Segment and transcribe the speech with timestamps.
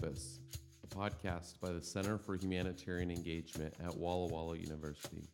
[0.00, 0.38] Campus,
[0.82, 5.28] a podcast by the Center for Humanitarian Engagement at Walla Walla University.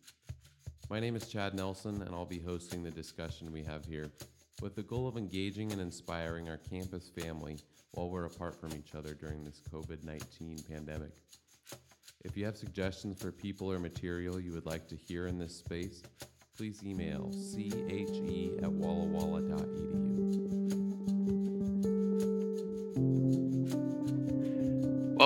[0.89, 4.11] My name is Chad Nelson, and I'll be hosting the discussion we have here
[4.61, 7.57] with the goal of engaging and inspiring our campus family
[7.91, 11.11] while we're apart from each other during this COVID 19 pandemic.
[12.25, 15.55] If you have suggestions for people or material you would like to hear in this
[15.55, 16.03] space,
[16.57, 20.16] please email che at.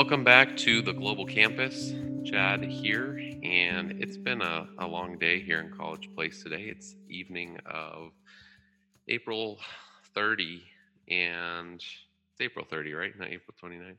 [0.02, 1.94] Welcome back to the Global Campus.
[2.26, 6.64] Chad here, and it's been a, a long day here in College Place today.
[6.64, 8.10] It's evening of
[9.08, 9.60] April
[10.16, 10.64] 30,
[11.08, 13.12] and it's April 30, right?
[13.16, 13.96] Not April 29.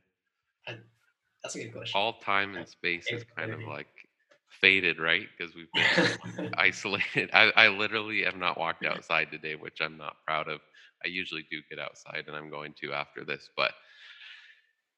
[1.41, 1.97] That's a good question.
[1.97, 3.87] All time and space is kind of like
[4.59, 5.27] faded, right?
[5.37, 7.29] Because we've been isolated.
[7.31, 10.59] I, I literally have not walked outside today, which I'm not proud of.
[11.05, 13.71] I usually do get outside, and I'm going to after this, but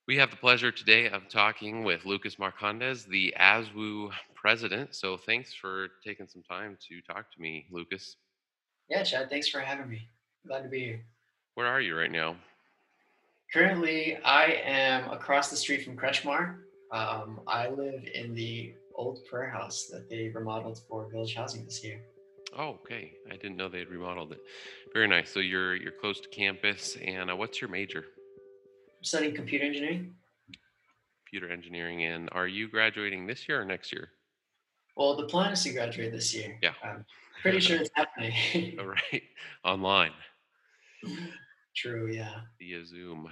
[0.07, 4.93] we have the pleasure today of talking with Lucas Marcondes, the ASWWU president.
[4.93, 8.17] So thanks for taking some time to talk to me, Lucas.
[8.87, 10.07] Yeah, Chad, thanks for having me.
[10.47, 11.05] Glad to be here.
[11.55, 12.35] Where are you right now?
[13.51, 16.57] Currently, I am across the street from Kretschmar.
[16.91, 21.83] Um, I live in the old prayer house that they remodeled for village housing this
[21.83, 22.01] year.
[22.57, 23.13] Oh, okay.
[23.31, 24.39] I didn't know they had remodeled it.
[24.93, 25.31] Very nice.
[25.31, 28.05] So you're you're close to campus, and uh, what's your major?
[29.05, 30.15] Studying computer engineering.
[31.25, 34.09] Computer engineering, and are you graduating this year or next year?
[34.97, 36.57] Well, the plan is to graduate this year.
[36.63, 36.73] Yeah.
[36.83, 37.05] I'm
[37.43, 38.33] pretty sure it's happening.
[38.79, 39.21] All right,
[39.63, 40.11] online.
[41.75, 42.07] True.
[42.11, 42.33] Yeah.
[42.57, 43.27] Via Zoom.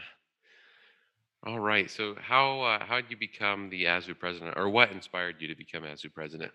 [1.44, 1.90] All right.
[1.90, 5.56] So how uh, how did you become the ASWWU president, or what inspired you to
[5.56, 6.52] become ASWWU president?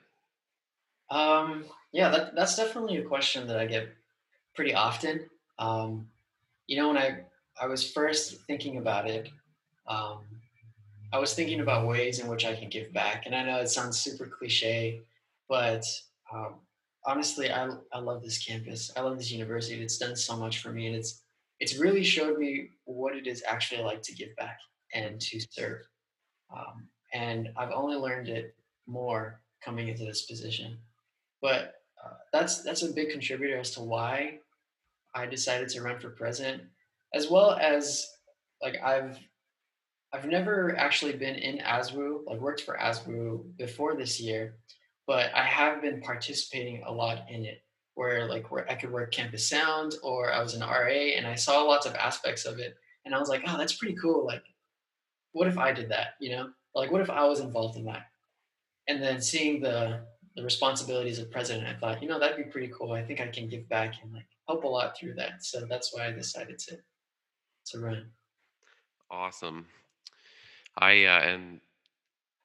[1.11, 3.89] Um, yeah, that, that's definitely a question that I get
[4.55, 5.29] pretty often.
[5.59, 6.07] Um,
[6.69, 7.25] you know, when I
[7.61, 9.29] I was first thinking about it,
[9.87, 10.21] um,
[11.13, 13.25] I was thinking about ways in which I can give back.
[13.25, 15.01] And I know it sounds super cliche,
[15.49, 15.85] but
[16.33, 16.57] um,
[17.07, 18.91] honestly, I, I love this campus.
[18.97, 19.83] I love this university.
[19.83, 20.87] It's done so much for me.
[20.87, 21.23] And it's,
[21.61, 24.59] it's really showed me what it is actually like to give back
[24.95, 25.81] and to serve.
[26.55, 28.55] Um, and I've only learned it
[28.87, 30.79] more coming into this position.
[31.41, 34.39] But uh, that's that's a big contributor as to why
[35.15, 36.63] I decided to run for president
[37.15, 38.07] as well as
[38.63, 39.19] like I've
[40.13, 44.57] I've never actually been in ASWWU, like worked for ASWWU before this year,
[45.07, 47.63] but I have been participating a lot in it
[47.95, 51.35] where like where I could work campus sound or I was an RA and I
[51.35, 54.25] saw lots of aspects of it and I was like, oh, that's pretty cool.
[54.25, 54.45] Like,
[55.33, 56.15] what if I did that?
[56.21, 58.07] You know, like what if I was involved in that?
[58.87, 60.01] And then seeing the
[60.37, 62.93] the responsibilities of president, I thought, you know, that'd be pretty cool.
[62.93, 65.45] I think I can give back and like help a lot through that.
[65.45, 66.79] So that's why I decided to
[67.75, 68.11] run.
[69.11, 69.67] Awesome.
[70.77, 71.61] I uh, and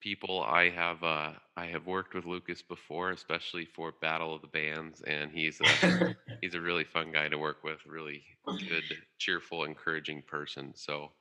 [0.04, 4.48] people I have uh, I have worked with Lucas before, especially for Battle of the
[4.48, 7.80] Bands, and he's a he's a really fun guy to work with.
[7.88, 8.84] Really good,
[9.18, 10.74] cheerful, encouraging person.
[10.76, 11.12] So,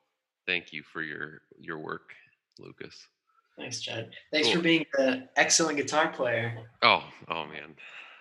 [0.46, 2.12] thank you for your your work,
[2.58, 3.08] Lucas.
[3.56, 4.10] Thanks, Chad.
[4.32, 4.56] Thanks cool.
[4.56, 6.58] for being an excellent guitar player.
[6.82, 7.76] Oh, oh man,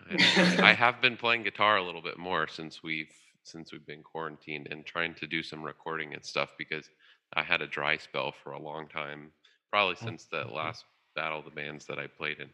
[0.09, 3.13] I, I have been playing guitar a little bit more since we've
[3.43, 6.89] since we've been quarantined and trying to do some recording and stuff because
[7.33, 9.31] I had a dry spell for a long time,
[9.71, 10.85] probably oh, since the last
[11.15, 12.49] battle of the bands that I played in.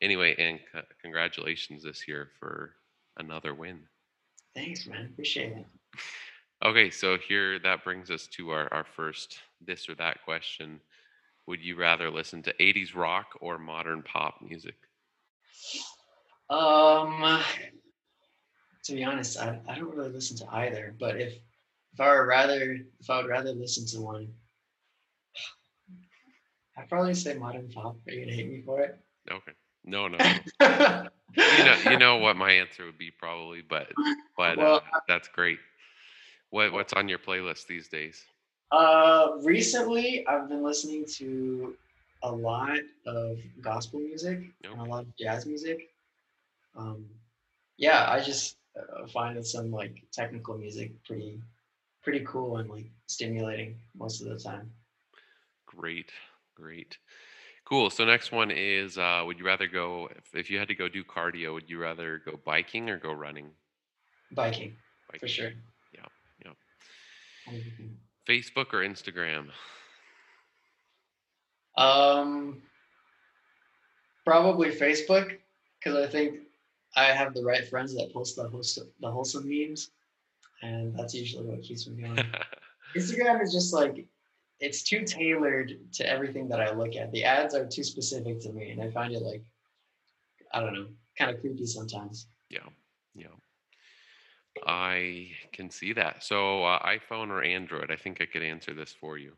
[0.00, 2.74] Anyway, and c- congratulations this year for
[3.18, 3.80] another win.
[4.54, 5.06] Thanks, man.
[5.12, 5.66] Appreciate it.
[6.64, 10.80] Okay, so here that brings us to our, our first this or that question.
[11.48, 14.76] Would you rather listen to 80s rock or modern pop music?
[16.48, 17.42] Um
[18.84, 20.94] to be honest, I, I don't really listen to either.
[20.98, 21.34] But if
[21.92, 24.28] if I were rather if I would rather listen to one,
[26.76, 27.96] I'd probably say modern pop.
[28.06, 28.98] Are you gonna hate me for it?
[29.30, 29.52] Okay.
[29.84, 30.16] No, no.
[30.60, 33.88] you know, you know what my answer would be probably, but
[34.36, 35.58] but well, uh, that's great.
[36.50, 38.24] What what's on your playlist these days?
[38.70, 41.74] Uh, recently I've been listening to
[42.22, 44.72] a lot of gospel music okay.
[44.72, 45.90] and a lot of jazz music.
[46.76, 47.04] Um,
[47.76, 51.40] yeah, I just uh, finding some like technical music pretty
[52.02, 54.70] pretty cool and like stimulating most of the time.
[55.66, 56.10] Great,
[56.54, 56.98] great,
[57.64, 57.90] cool.
[57.90, 60.88] So next one is: uh, Would you rather go if, if you had to go
[60.88, 61.54] do cardio?
[61.54, 63.50] Would you rather go biking or go running?
[64.32, 64.76] Biking,
[65.08, 65.20] biking.
[65.20, 65.50] for sure.
[65.94, 66.06] Yeah,
[66.44, 66.52] yeah.
[68.28, 69.48] Facebook or Instagram?
[71.76, 72.62] Um,
[74.24, 75.38] probably Facebook
[75.78, 76.40] because I think
[76.94, 79.90] I have the right friends that post the host the wholesome memes,
[80.62, 82.16] and that's usually what keeps me going.
[82.96, 84.06] Instagram is just like
[84.60, 87.10] it's too tailored to everything that I look at.
[87.12, 89.42] The ads are too specific to me, and I find it like
[90.52, 90.86] I don't know,
[91.18, 92.26] kind of creepy sometimes.
[92.50, 92.68] Yeah,
[93.14, 93.26] yeah.
[94.66, 96.22] I can see that.
[96.22, 97.90] So uh, iPhone or Android?
[97.90, 99.32] I think I could answer this for you.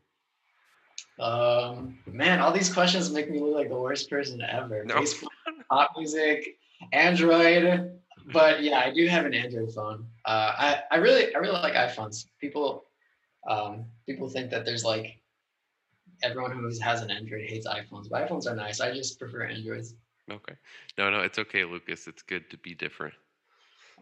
[1.19, 4.83] Um, man, all these questions make me look like the worst person ever.
[4.83, 4.95] No.
[4.95, 5.27] Facebook,
[5.69, 6.57] pop music,
[6.93, 7.91] Android.
[8.33, 10.07] But yeah, I do have an Android phone.
[10.25, 12.25] Uh, I, I really I really like iPhones.
[12.39, 12.85] People
[13.47, 15.21] um, people think that there's like
[16.23, 18.81] everyone who has an Android hates iPhones, but iPhones are nice.
[18.81, 19.93] I just prefer Androids.
[20.31, 20.55] Okay.
[20.97, 22.07] No, no, it's okay, Lucas.
[22.07, 23.13] It's good to be different.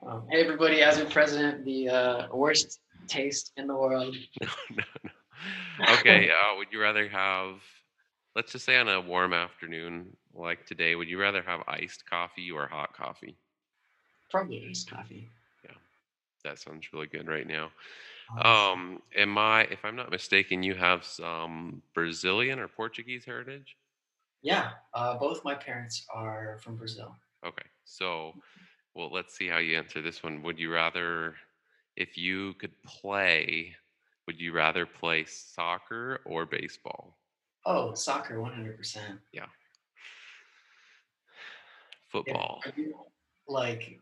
[0.05, 4.15] Um, hey everybody, as a president, the uh, worst taste in the world.
[4.41, 5.93] No, no, no.
[5.95, 6.29] Okay.
[6.29, 7.55] Uh, would you rather have,
[8.35, 12.51] let's just say on a warm afternoon like today, would you rather have iced coffee
[12.51, 13.39] or hot coffee?
[14.29, 15.31] Probably iced coffee.
[15.63, 15.75] Yeah,
[16.43, 17.71] that sounds really good right now.
[18.37, 23.77] Um, am I, if I'm not mistaken, you have some Brazilian or Portuguese heritage?
[24.41, 27.15] yeah, uh, both my parents are from Brazil.
[27.45, 27.65] Okay.
[27.83, 28.33] So,
[28.95, 30.43] well, let's see how you answer this one.
[30.43, 31.37] Would you rather,
[31.95, 33.75] if you could play,
[34.27, 37.19] would you rather play soccer or baseball?
[37.65, 39.19] Oh, soccer, one hundred percent.
[42.13, 42.61] Football.
[42.77, 42.95] You
[43.47, 43.99] like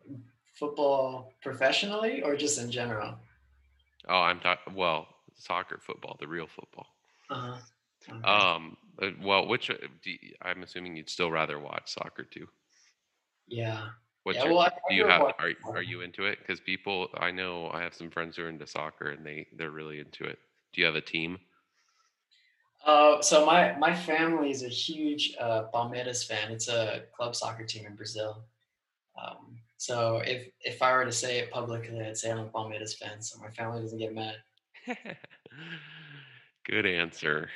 [0.60, 3.16] football professionally or just in general?
[4.10, 6.88] Oh, I'm talking, well, soccer, football, the real football.
[7.30, 7.58] Uh-huh.
[8.10, 8.28] Okay.
[8.28, 12.48] Um, uh, well, which, uh, do you, I'm assuming you'd still rather watch soccer too.
[13.48, 13.90] yeah.
[14.24, 16.40] What's Yeah, your, well, do you have, are, are you into it?
[16.40, 19.72] Because people, I know I have some friends who are into soccer and they, they're
[19.72, 20.38] really into it.
[20.74, 21.40] Do you have a team?
[22.86, 26.52] Uh, so my my family is a huge uh, Palmeiras fan.
[26.52, 28.44] It's a club soccer team in Brazil.
[29.22, 32.98] Um, so if if I were to say it publicly, I'd say I'm a Palmeiras
[32.98, 34.36] fan, so my family doesn't get mad.
[36.66, 37.50] Good answer.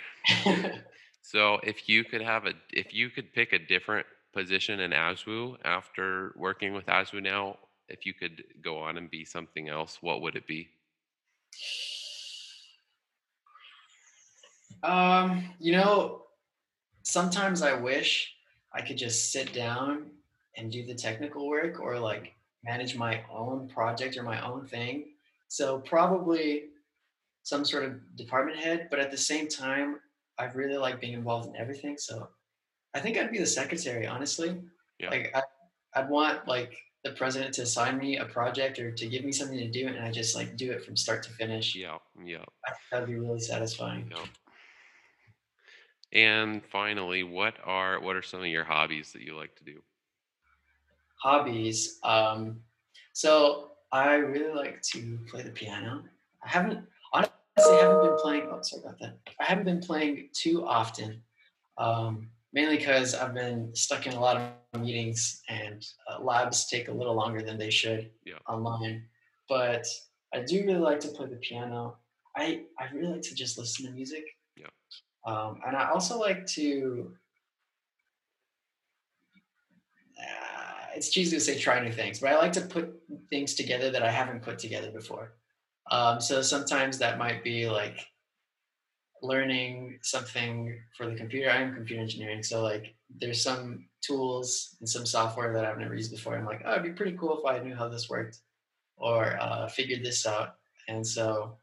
[1.25, 5.57] So if you could have a if you could pick a different position in ASWWU
[5.65, 7.57] after working with ASWWU now,
[7.89, 10.69] if you could go on and be something else, what would it be?
[14.85, 16.23] Um, you know,
[17.03, 18.33] sometimes I wish
[18.73, 20.07] I could just sit down
[20.57, 22.33] and do the technical work or like
[22.63, 25.05] manage my own project or my own thing.
[25.47, 26.65] So probably
[27.43, 29.99] some sort of department head, but at the same time,
[30.39, 31.97] I really like being involved in everything.
[31.97, 32.27] So
[32.93, 34.57] I think I'd be the secretary, honestly.
[34.99, 35.09] Yeah.
[35.11, 35.43] Like I,
[35.99, 39.57] I'd want like the president to assign me a project or to give me something
[39.57, 41.75] to do, and I just like do it from start to finish.
[41.75, 42.43] Yeah, yeah,
[42.91, 44.11] That'd be really satisfying.
[44.13, 44.23] yeah.
[46.15, 49.83] And finally, what are what are some of your hobbies that you like to do?
[51.21, 51.99] hobbies.
[52.03, 52.61] Um,
[53.13, 56.03] so I really like to play the piano.
[56.43, 58.49] I haven't honestly haven't been playing.
[58.51, 59.17] Oh, sorry about that.
[59.39, 61.21] I haven't been playing too often,
[61.77, 66.87] um, mainly because I've been stuck in a lot of meetings and uh, labs take
[66.89, 68.35] a little longer than they should Yeah.
[68.47, 69.03] online.
[69.49, 69.85] But
[70.33, 71.97] I do really like to play the piano.
[72.35, 74.25] I I really like to just listen to music.
[75.25, 77.11] Um, and I also like to
[80.19, 82.93] uh, it's cheesy to say try new things, but I like to put
[83.29, 85.33] things together that I haven't put together before.
[85.91, 87.99] Um, so sometimes that might be like
[89.21, 91.49] learning something for the computer.
[91.49, 96.11] I'm computer engineering, so like there's some tools and some software that I've never used
[96.11, 96.35] before.
[96.35, 98.39] I'm like, oh, it'd be pretty cool if I knew how this worked
[98.97, 100.55] or uh, figured this out.
[100.87, 101.57] And so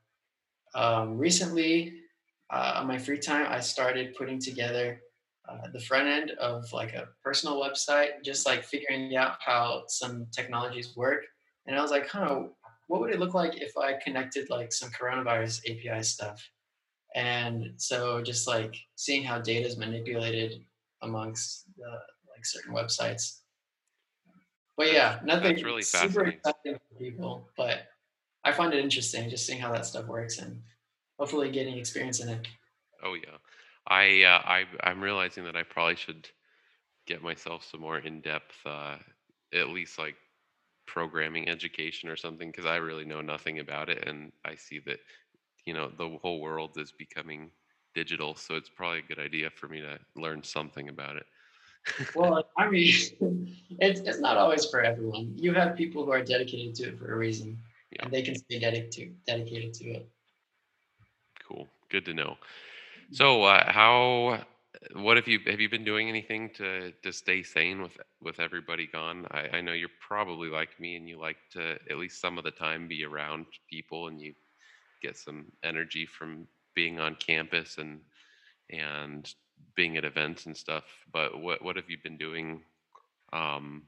[0.74, 2.01] um, recently,
[2.52, 5.00] uh, on my free time, I started putting together
[5.48, 10.26] uh, the front end of like a personal website, just like figuring out how some
[10.32, 11.24] technologies work.
[11.66, 12.42] And I was like, huh,
[12.88, 16.46] what would it look like if I connected like some coronavirus API stuff?
[17.14, 20.62] And so just like seeing how data is manipulated
[21.00, 23.40] amongst the, like certain websites.
[24.76, 27.84] But yeah, nothing that's really super exciting for people, but
[28.44, 30.60] I find it interesting just seeing how that stuff works and
[31.22, 32.48] hopefully getting experience in it.
[33.04, 33.36] Oh yeah,
[33.86, 36.28] I uh, I I'm realizing that I probably should
[37.06, 38.96] get myself some more in depth, uh,
[39.54, 40.16] at least like
[40.88, 44.98] programming education or something, because I really know nothing about it, and I see that
[45.64, 47.52] you know the whole world is becoming
[47.94, 51.26] digital, so it's probably a good idea for me to learn something about it.
[52.16, 52.92] Well, I mean,
[53.78, 55.34] it's, it's not always for everyone.
[55.36, 57.58] You have people who are dedicated to it for a reason,
[57.92, 58.06] Yeah.
[58.06, 60.08] and they can stay dedicated dedicated to it.
[61.52, 62.36] Cool, good to know.
[63.10, 64.44] So, uh, how?
[64.94, 68.86] What have you have you been doing anything to to stay sane with with everybody
[68.86, 69.26] gone?
[69.30, 72.44] I, I know you're probably like me, and you like to at least some of
[72.44, 74.34] the time be around people, and you
[75.02, 78.00] get some energy from being on campus and
[78.70, 79.34] and
[79.76, 80.84] being at events and stuff.
[81.12, 82.62] But what what have you been doing
[83.32, 83.82] um,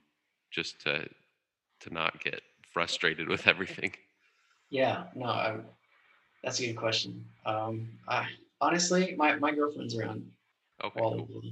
[0.51, 1.09] just to
[1.81, 2.43] to not get
[2.73, 3.93] frustrated with everything?
[4.71, 5.57] Yeah, no, I,
[6.45, 7.25] that's a good question.
[7.47, 8.27] Um, I,
[8.61, 10.31] honestly, my, my girlfriend's around
[10.83, 11.43] Okay, cool.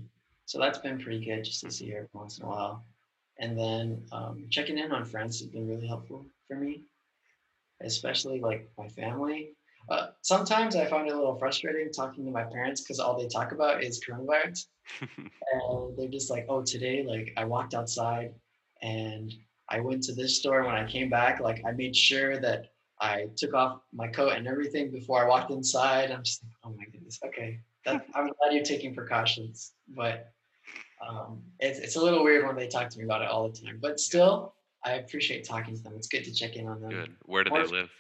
[0.45, 2.85] so that's been pretty good just to see her once in a while.
[3.39, 6.83] And then um, checking in on friends has been really helpful for me,
[7.81, 9.53] especially like my family.
[9.89, 13.29] Uh, sometimes I find it a little frustrating talking to my parents because all they
[13.29, 14.67] talk about is coronavirus.
[15.01, 18.35] and they're just like, oh, today, like I walked outside
[18.83, 19.33] and
[19.69, 20.65] I went to this store.
[20.65, 22.72] When I came back, like I made sure that
[23.03, 26.13] I took off my coat and everything before I walked inside.
[26.13, 27.59] I'm just like, oh my goodness, okay.
[27.85, 30.33] That, I'm glad you're taking precautions, but
[31.07, 33.59] um, it's, it's a little weird when they talk to me about it all the
[33.61, 33.81] time.
[33.83, 34.55] But still,
[34.85, 35.95] I appreciate talking to them.
[35.97, 36.91] It's good to check in on them.
[36.91, 37.11] Good.
[37.27, 37.91] Where do they live?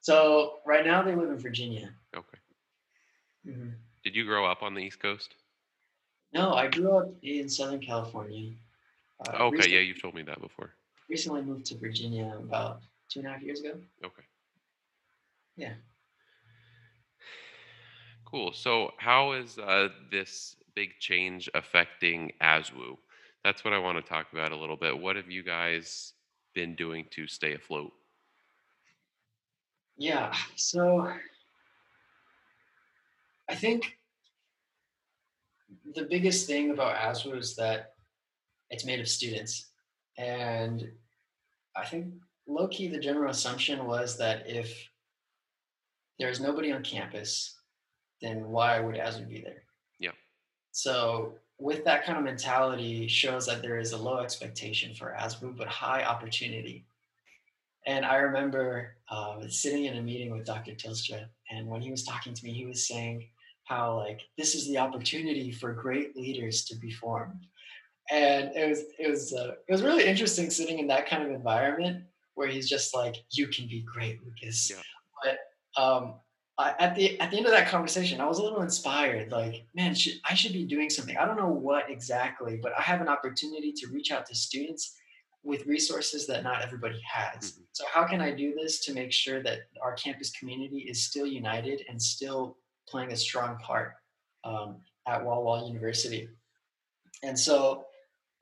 [0.00, 1.90] So right now they live in Virginia.
[2.16, 2.38] Okay.
[3.44, 3.70] hmm
[4.04, 5.34] Did you grow up on the East Coast?
[6.32, 8.52] No, I grew up in Southern California.
[9.28, 10.70] Uh, Okay, yeah, you've told me that before.
[11.08, 12.80] recently moved to Virginia about
[13.14, 13.74] two and a half years ago.
[14.04, 14.22] Okay.
[15.56, 15.74] Yeah.
[18.24, 18.52] Cool.
[18.52, 22.96] So, how is uh, this big change affecting ASWWU?
[23.44, 24.98] That's what I want to talk about a little bit.
[24.98, 26.14] What have you guys
[26.54, 27.92] been doing to stay afloat?
[29.96, 30.34] Yeah.
[30.56, 31.12] So
[33.48, 33.96] I think
[35.94, 37.92] the biggest thing about ASWWU is that
[38.70, 39.66] it's made of students.
[40.18, 40.90] And
[41.76, 42.06] I think
[42.46, 44.88] low key, the general assumption was that if
[46.18, 47.58] there's nobody on campus,
[48.20, 49.62] then why would ASWWU be there?
[49.98, 50.12] Yeah.
[50.72, 55.56] So with that kind of mentality shows that there is a low expectation for ASWWU,
[55.56, 56.86] but high opportunity.
[57.86, 60.72] And I remember uh, sitting in a meeting with Dr.
[60.72, 63.28] Tilstra, and when he was talking to me, he was saying
[63.64, 67.46] how like this is the opportunity for great leaders to be formed.
[68.10, 71.30] And it was it was uh, it was really interesting sitting in that kind of
[71.30, 72.04] environment
[72.34, 74.82] where he's just like, "You can be great, Lucas." Yeah.
[75.22, 76.14] But um,
[76.58, 79.32] I, at the at the end of that conversation, I was a little inspired.
[79.32, 81.16] Like, man, should, I should be doing something.
[81.16, 84.96] I don't know what exactly, but I have an opportunity to reach out to students
[85.42, 87.52] with resources that not everybody has.
[87.52, 87.64] Mhm.
[87.72, 91.26] So how can I do this to make sure that our campus community is still
[91.26, 92.56] united and still
[92.88, 93.94] playing a strong part
[94.44, 96.28] um, at Walla Walla University?
[97.22, 97.84] And so,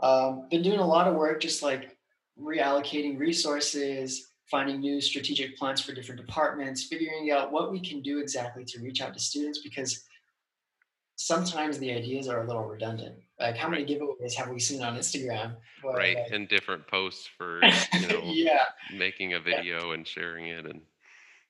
[0.00, 1.96] um, been doing a lot of work, just like
[2.40, 8.18] reallocating resources, finding new strategic plans for different departments, figuring out what we can do
[8.18, 10.04] exactly to reach out to students because
[11.16, 13.16] sometimes the ideas are a little redundant.
[13.38, 15.56] Like how many giveaways have we seen on Instagram?
[15.84, 16.16] Right?
[16.16, 17.60] like, And different posts for
[17.92, 20.82] you know yeah, making a video and sharing it and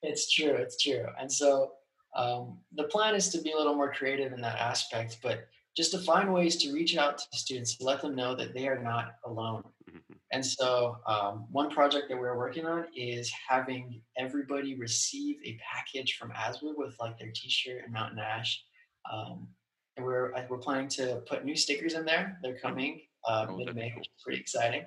[0.03, 0.51] it's true.
[0.51, 1.07] It's true.
[1.19, 1.73] And so
[2.15, 5.91] um, the plan is to be a little more creative in that aspect, but just
[5.93, 8.83] to find ways to reach out to students, to let them know that they are
[8.83, 9.63] not alone.
[9.91, 10.01] Mhm.
[10.33, 16.17] And so, um, one project that we're working on is having everybody receive a package
[16.17, 18.63] from ASWWU with like their T-shirt and Mountain Ash.
[19.11, 19.49] Um,
[19.97, 22.39] and we're we're planning to put new stickers in there.
[22.43, 23.99] They're coming uh, Oh, mid-May, cool.
[23.99, 24.85] which is pretty exciting.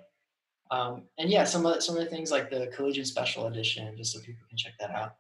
[0.72, 4.14] Um, and yeah, some of some of the things like the Collegian Special Edition, just
[4.14, 5.16] so people can check that out.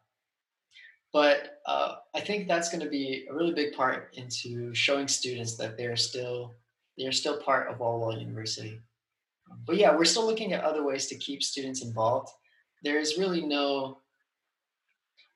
[1.15, 5.55] But uh, I think that's going to be a really big part into showing students
[5.55, 6.57] that they're still
[6.97, 8.81] they're still part of Walla University.
[9.65, 12.27] But yeah, we're still looking at other ways to keep students involved.
[12.83, 13.99] There's really no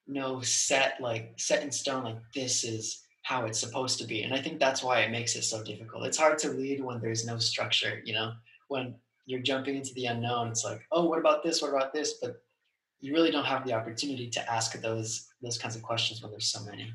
[0.05, 4.23] no set like set in stone like this is how it's supposed to be.
[4.23, 6.05] And I think that's why it makes it so difficult.
[6.07, 8.33] It's hard to lead when there's no structure, you know,
[8.67, 8.95] when
[9.27, 11.61] you're jumping into the unknown, it's like, oh, what about this?
[11.61, 12.15] What about this?
[12.21, 12.41] But
[13.01, 16.51] you really don't have the opportunity to ask those those kinds of questions when there's
[16.51, 16.93] so many.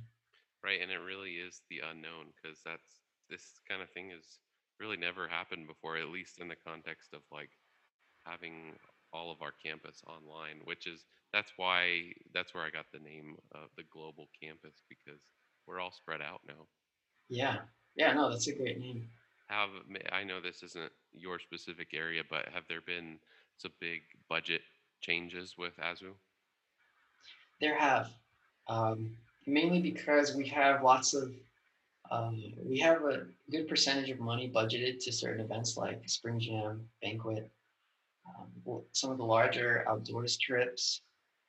[0.63, 4.39] right and it really is the unknown because that's this kind of thing has
[4.81, 7.51] really never happened before at least in the context of like
[8.25, 8.75] having
[9.13, 12.01] all of our campus online which is that's why
[12.33, 15.21] that's where i got the name of the global campus because
[15.67, 16.67] we're all spread out now
[17.29, 17.59] Yeah.
[17.97, 19.09] Yeah, no, that's a great name.
[19.49, 19.71] have
[20.13, 23.19] i know this isn't your specific area but have there been
[23.57, 24.63] some big budget
[25.05, 26.15] changes with ASWWU
[27.61, 28.11] There have,
[28.69, 31.33] um, mainly because we have lots of,
[32.11, 36.89] um, we have a good percentage of money budgeted to certain events like Spring Jam,
[37.03, 37.51] Banquet,
[38.27, 41.03] um, some of the larger outdoors trips,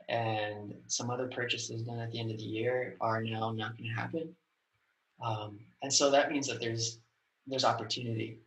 [0.10, 3.90] and some other purchases done at the end of the year are now not going
[3.90, 4.36] to happen.
[5.24, 7.00] Um, and so that means that there's
[7.48, 8.40] there's opportunity.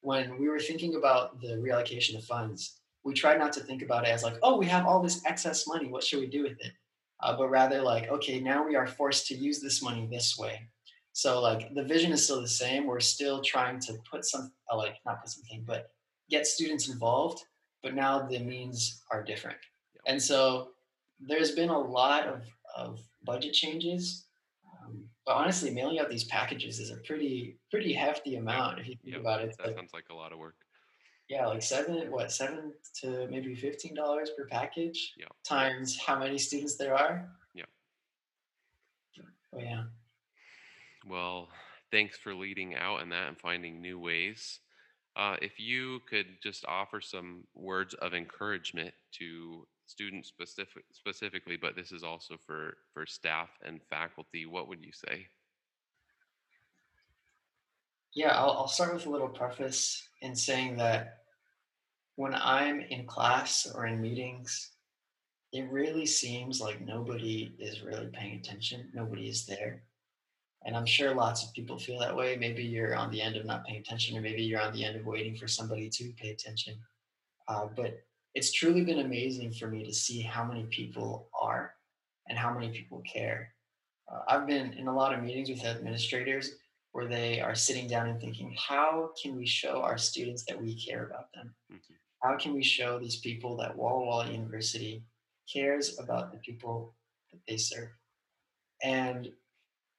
[0.00, 4.06] When we were thinking about the reallocation of funds, we try not to think about
[4.06, 5.88] it as like, oh, we have all this excess money.
[5.88, 6.72] What should we do with it?
[7.20, 10.68] uh, but rather like, okay, now we are forced to use this money this way.
[11.12, 12.86] So like the vision is still the same.
[12.86, 15.92] We're still trying to put some, uh, like not put something, but
[16.30, 17.44] get students involved.
[17.82, 19.58] But now the means are different,
[20.06, 20.70] and so
[21.20, 22.42] there's been a lot of
[22.76, 24.26] of budget changes.
[24.84, 28.96] Um, but honestly, mailing out these packages is a pretty pretty hefty amount if you
[29.02, 29.20] think Yep.
[29.20, 29.56] about it.
[29.58, 30.54] That Like, sounds like a lot of work.
[31.32, 35.28] Yeah, like seven, what seven to maybe fifteen dollars per package Yeah.
[35.44, 37.26] times how many students there are.
[37.54, 37.64] Yeah.
[39.54, 39.84] Oh yeah.
[41.08, 41.48] Well,
[41.90, 44.60] thanks for leading out in that and finding new ways.
[45.16, 51.74] Uh, if you could just offer some words of encouragement to students specific, specifically, but
[51.74, 55.26] this is also for, for staff and faculty, what would you say?
[58.14, 61.21] Yeah, I'll, I'll start with a little preface in saying that
[62.16, 64.72] when I'm in class or in meetings,
[65.52, 68.90] it really seems like nobody is really paying attention.
[68.94, 69.82] Nobody is there.
[70.64, 72.36] And I'm sure lots of people feel that way.
[72.36, 74.96] Maybe you're on the end of not paying attention, or maybe you're on the end
[74.96, 76.74] of waiting for somebody to pay attention.
[77.48, 77.98] Uh, but
[78.34, 81.74] it's truly been amazing for me to see how many people are
[82.28, 83.52] and how many people care.
[84.10, 86.52] Uh, I've been in a lot of meetings with administrators
[86.92, 90.74] where they are sitting down and thinking, how can we show our students that we
[90.74, 91.54] care about them?
[91.70, 91.80] Mhm.
[92.22, 95.02] How can we show these people that Walla Walla University
[95.52, 96.94] cares about the people
[97.30, 97.90] that they serve?
[98.82, 99.34] And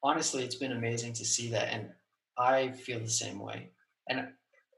[0.04, 1.74] honestly, it's been amazing to see that.
[1.74, 1.94] And
[2.38, 3.72] I feel the same way.
[4.08, 4.34] And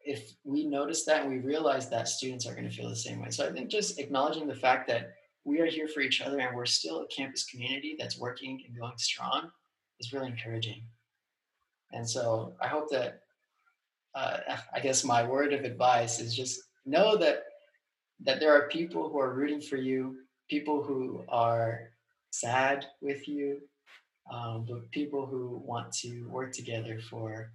[0.06, 3.20] if we notice that and we realize that students are going to feel the same
[3.22, 3.32] way.
[3.32, 6.56] So I think just acknowledging the fact that we are here for each other and
[6.56, 9.52] we're still a campus community that's working and going strong
[10.00, 10.84] is really encouraging.
[11.96, 13.22] And so I hope that,
[14.14, 14.38] uh,
[14.74, 17.44] I guess my word of advice is just know that
[18.24, 20.18] that there are people who are rooting for you,
[20.50, 21.92] people who are
[22.32, 23.62] sad with you,
[24.32, 27.52] um, but people who want to work together for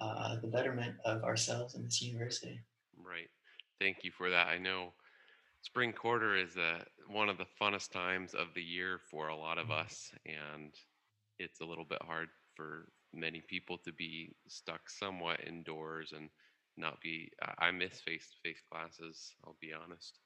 [0.00, 2.60] uh, the betterment of ourselves and this university.
[2.96, 3.30] Right.
[3.80, 4.48] Thank you for that.
[4.48, 4.94] I know
[5.62, 9.58] spring quarter is a, one of the funnest times of the year for a lot
[9.58, 9.84] of Mhm.
[9.84, 10.74] us, and
[11.38, 16.28] it's a little bit hard for many people to be stuck somewhat indoors and
[16.76, 17.30] not be.
[17.58, 20.18] I miss face to face classes, I'll be honest.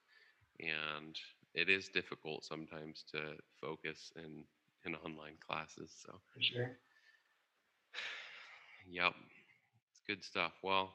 [0.61, 1.16] And
[1.55, 4.44] it is difficult sometimes to focus in,
[4.85, 5.92] in online classes.
[6.05, 6.70] So, For sure.
[8.88, 9.14] Yep,
[9.90, 10.53] it's good stuff.
[10.62, 10.94] Well,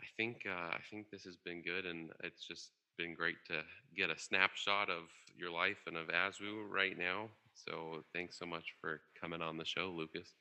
[0.00, 3.62] I think uh, I think this has been good, and it's just been great to
[3.94, 5.04] get a snapshot of
[5.36, 7.28] your life and of ASWWU right now.
[7.54, 10.32] So thanks so much for coming on the show, Lucas.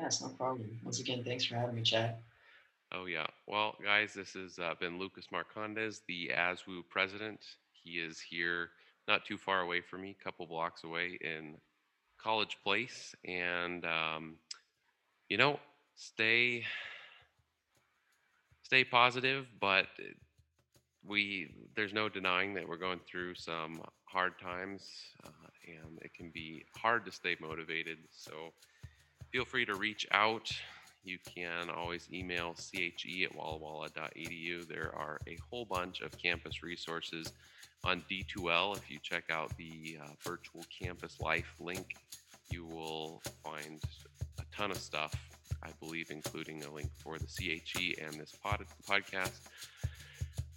[0.00, 0.78] It's no problem.
[0.82, 2.16] Once again, thanks for having me, Chad.
[2.92, 3.26] Oh yeah.
[3.46, 7.40] Well, guys, this has uh, been Lucas Marcondes, the ASWWU president.
[7.72, 8.70] He is here,
[9.08, 11.56] not too far away from me, a couple blocks away in
[12.18, 14.36] College Place, and um,
[15.28, 15.58] you know,
[15.96, 16.64] stay
[18.62, 19.86] stay positive, but
[21.06, 24.88] we there's no denying that we're going through some hard times,
[25.24, 27.98] uh, and it can be hard to stay motivated.
[28.10, 28.52] So
[29.34, 30.48] feel free to reach out.
[31.02, 34.68] You can always email che at wallawalla.edu.
[34.68, 37.32] There are a whole bunch of campus resources
[37.82, 38.76] on D2L.
[38.76, 41.96] If you check out the uh, virtual campus life link,
[42.52, 43.82] you will find
[44.38, 45.12] a ton of stuff,
[45.64, 49.40] I believe, including a link for the CHE and this pod- podcast.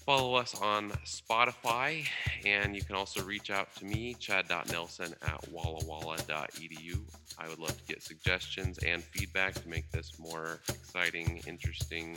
[0.07, 2.07] Follow us on Spotify,
[2.45, 6.97] and you can also reach out to me, chad.nelson at wallawalla.edu.
[7.37, 12.15] I would love to get suggestions and feedback to make this more exciting, interesting,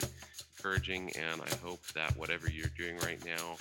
[0.57, 3.57] encouraging, and I hope that whatever you're doing right now,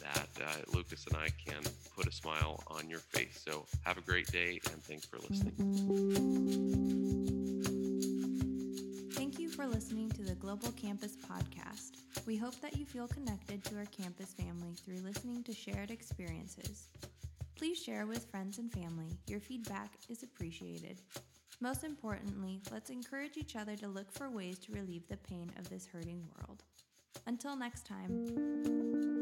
[0.00, 1.62] that uh, Lucas and I can
[1.96, 3.40] put a smile on your face.
[3.48, 5.54] So have a great day, and thanks for listening.
[9.12, 12.00] Thank you for listening to the Global Campus Podcast.
[12.26, 16.88] We hope that you feel connected to our campus family through listening to shared experiences.
[17.54, 19.18] Please share with friends and family.
[19.26, 21.02] Your feedback is appreciated.
[21.60, 25.68] Most importantly, let's encourage each other to look for ways to relieve the pain of
[25.68, 26.62] this hurting world.
[27.26, 29.13] Until next time.